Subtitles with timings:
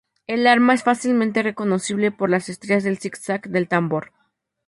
[0.25, 4.11] El arma es fácilmente reconocible por las estrías en zig-zag del tambor.